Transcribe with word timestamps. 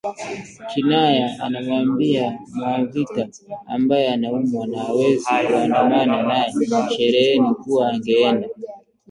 Kinaya 0.73 1.27
anamwambia 1.41 2.37
Mwavita 2.53 3.23
ambaye 3.65 4.07
anaumwa 4.13 4.67
na 4.67 4.79
hawezi 4.83 5.25
kuandamana 5.25 6.23
naye 6.23 6.51
shereheni 6.95 7.55
kuwa 7.55 7.89
angeenda 7.89 8.47